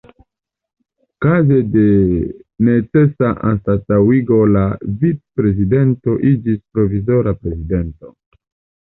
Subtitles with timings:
[1.25, 1.83] Kaze de
[2.71, 4.67] necesa anstataŭigo la
[5.05, 8.17] Vicprezidento iĝis Provizora Prezidento.